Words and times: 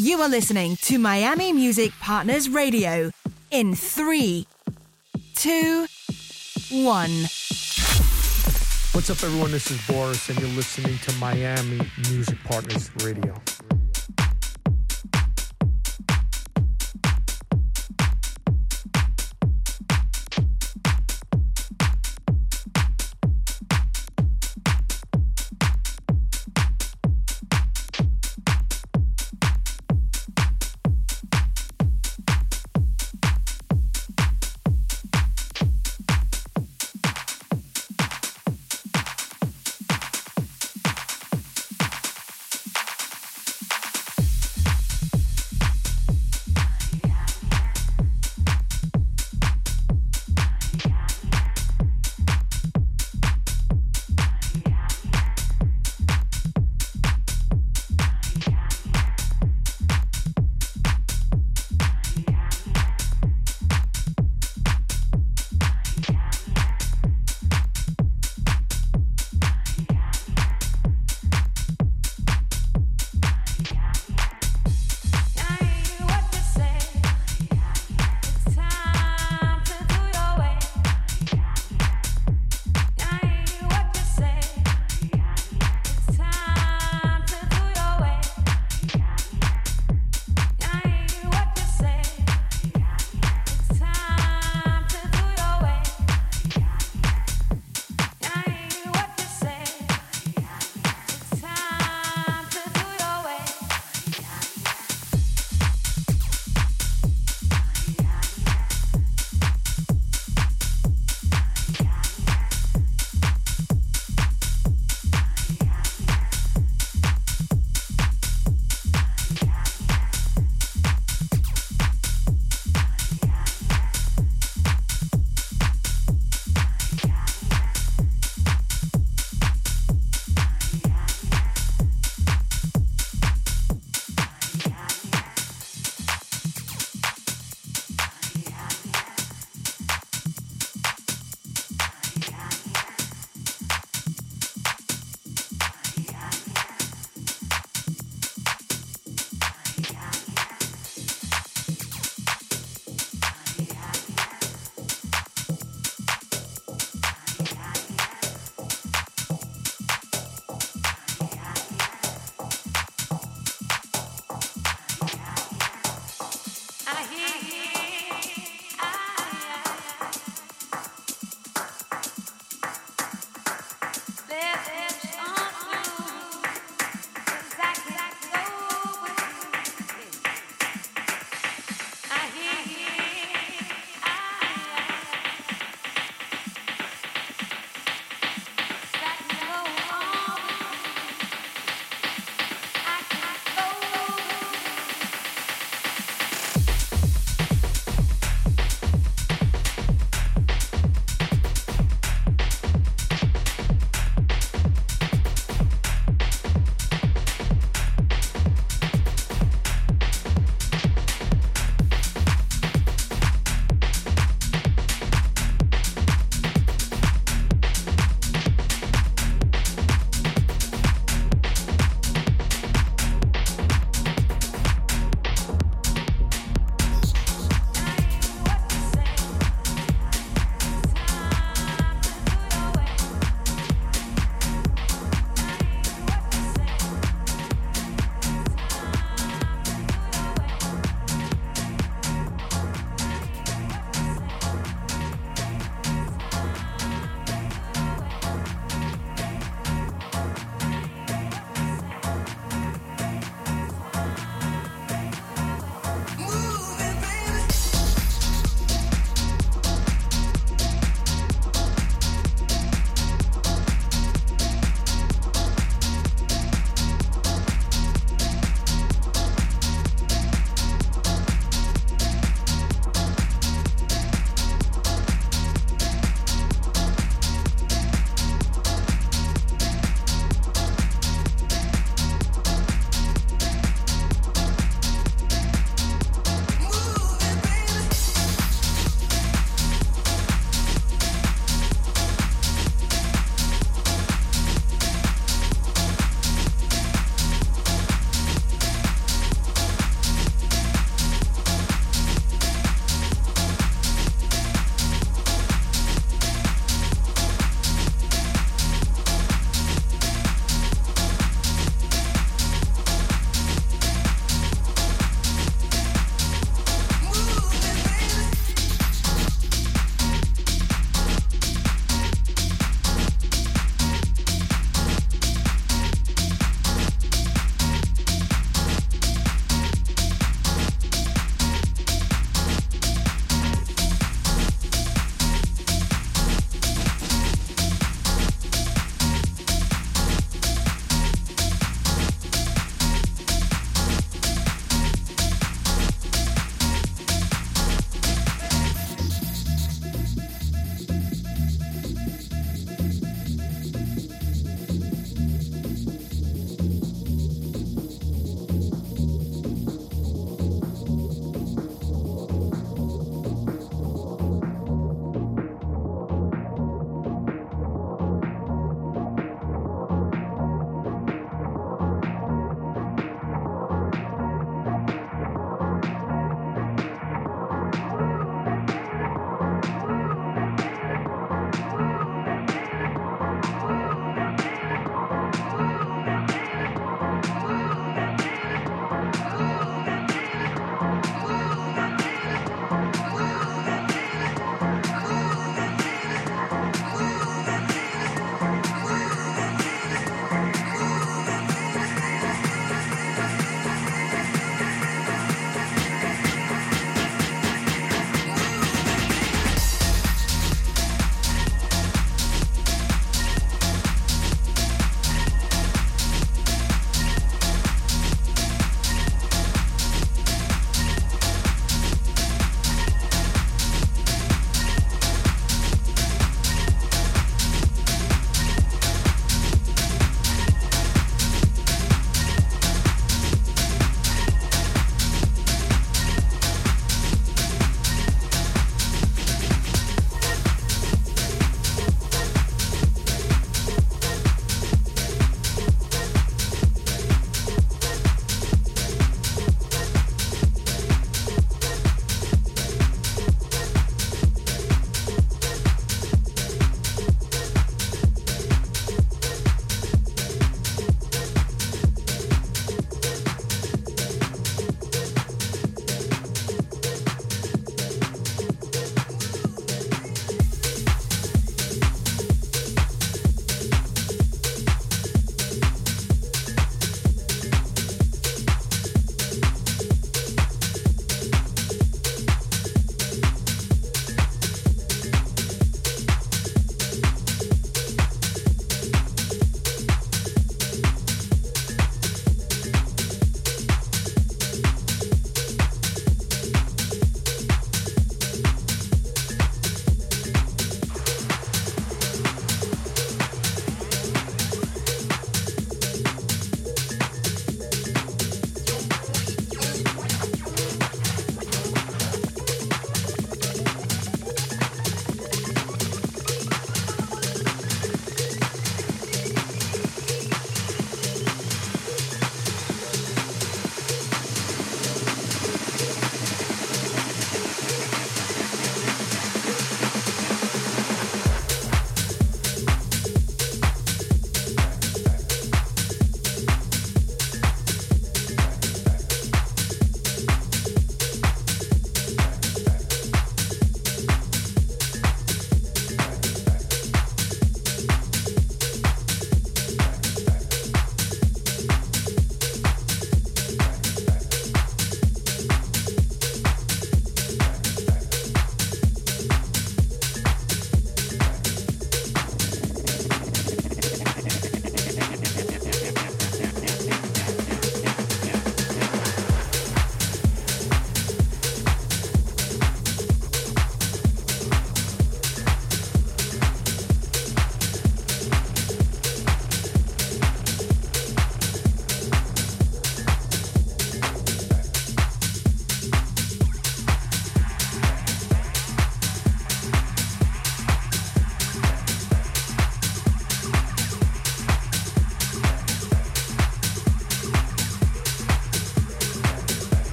You 0.00 0.22
are 0.22 0.28
listening 0.28 0.76
to 0.82 0.96
Miami 0.96 1.52
Music 1.52 1.90
Partners 2.00 2.48
Radio 2.48 3.10
in 3.50 3.74
three, 3.74 4.46
two, 5.34 5.88
one. 6.70 7.10
What's 8.92 9.10
up, 9.10 9.20
everyone? 9.24 9.50
This 9.50 9.72
is 9.72 9.84
Boris, 9.88 10.28
and 10.28 10.38
you're 10.38 10.50
listening 10.50 10.98
to 10.98 11.12
Miami 11.14 11.80
Music 12.12 12.38
Partners 12.44 12.92
Radio. 13.02 13.34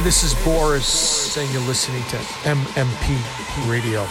Hey, 0.00 0.04
this 0.04 0.22
is 0.22 0.34
Boris, 0.46 1.36
and 1.36 1.52
you're 1.52 1.60
listening 1.60 2.02
to 2.04 2.16
MMP 2.46 3.68
Radio. 3.68 4.06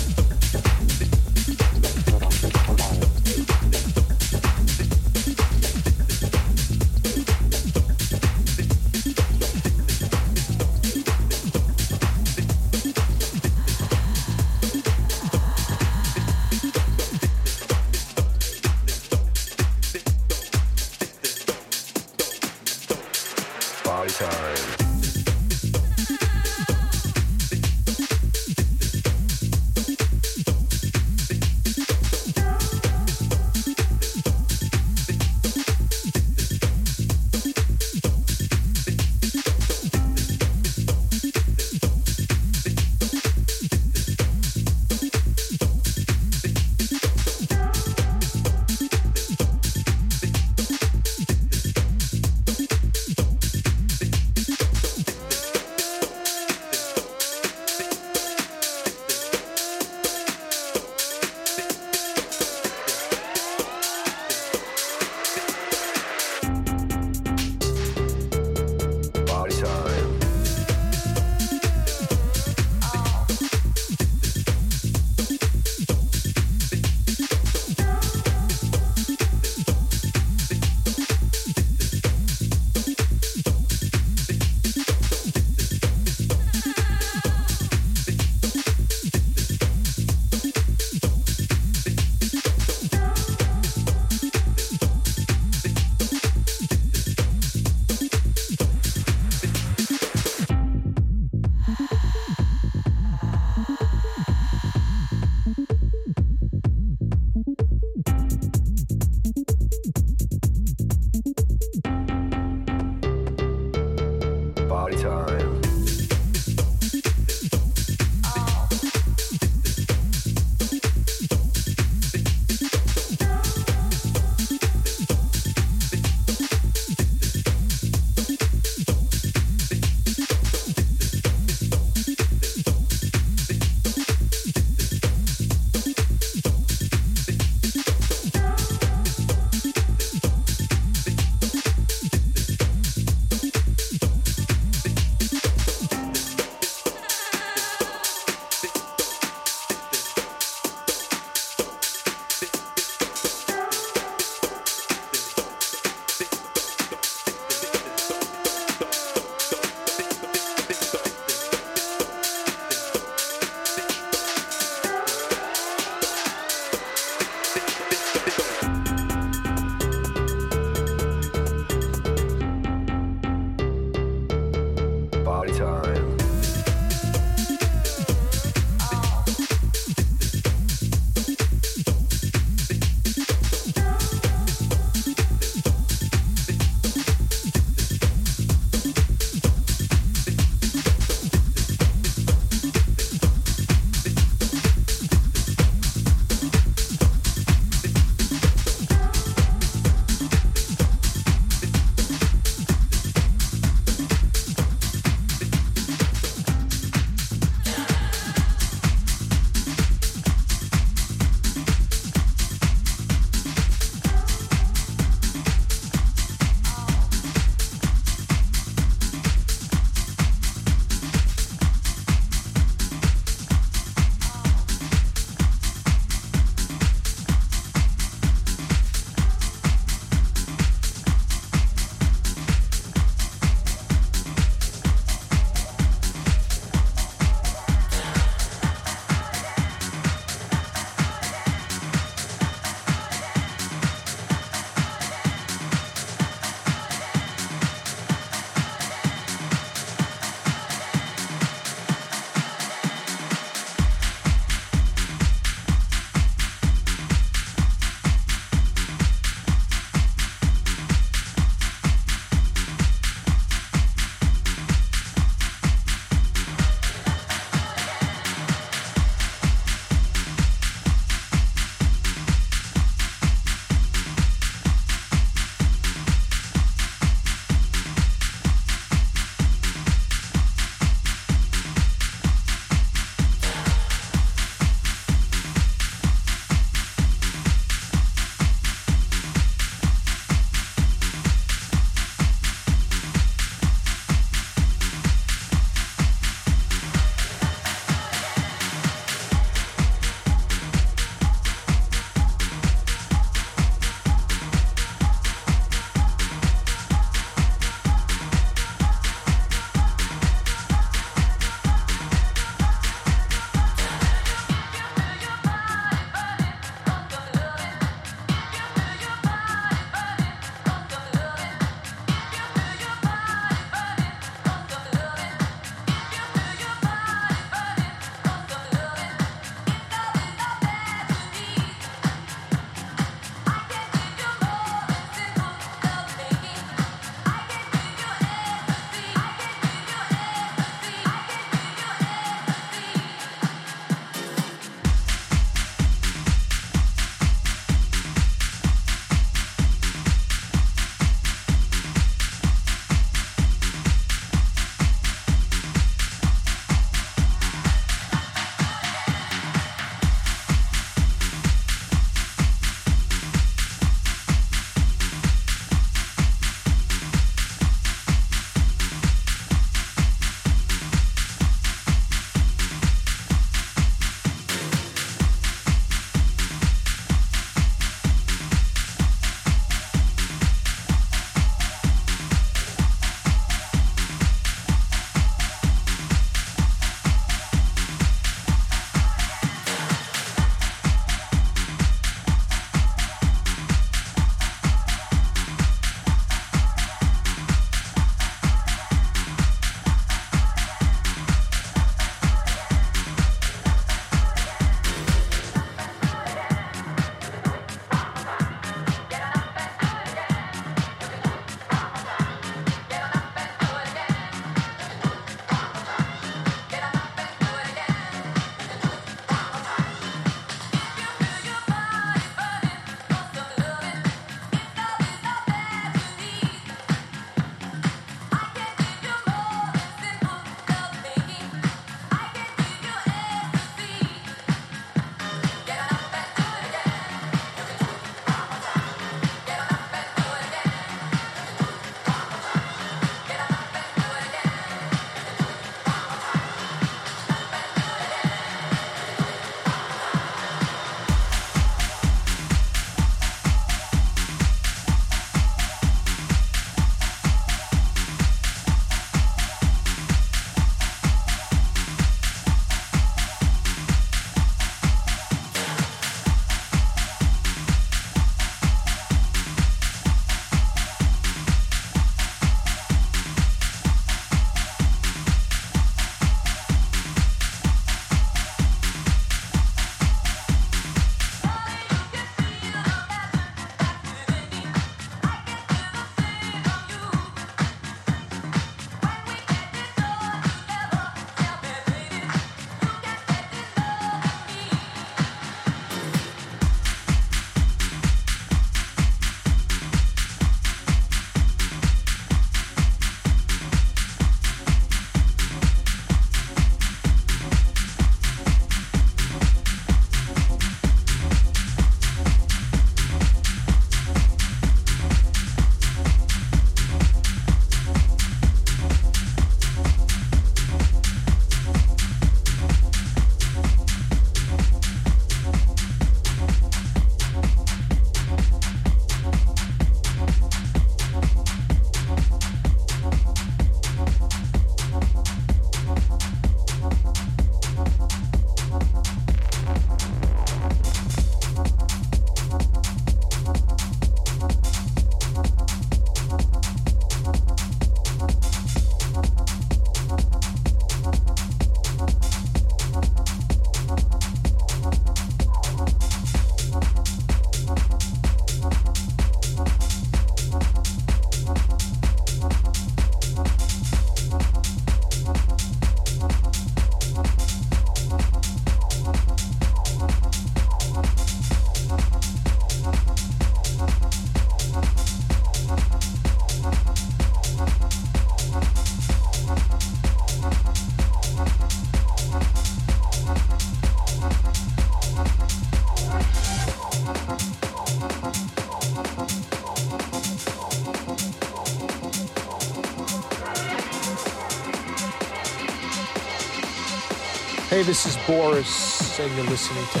This 597.88 598.04
is 598.04 598.18
Boris, 598.26 599.18
and 599.18 599.34
you're 599.34 599.46
listening 599.46 599.82
to 599.92 600.00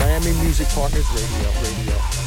Miami 0.00 0.32
Music 0.42 0.66
Partners 0.70 1.08
Radio. 1.14 1.48
Radio. 1.62 2.21